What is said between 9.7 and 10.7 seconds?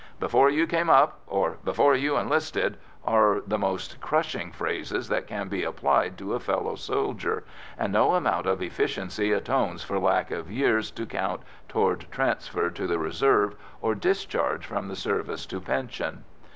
for lack of